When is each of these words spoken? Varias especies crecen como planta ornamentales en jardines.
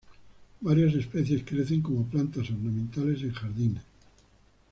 Varias 0.61 0.95
especies 0.95 1.43
crecen 1.43 1.83
como 1.83 2.07
planta 2.07 2.39
ornamentales 2.39 3.21
en 3.21 3.33
jardines. 3.33 3.83